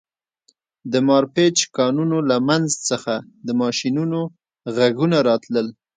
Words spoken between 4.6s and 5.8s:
غږونه راتلل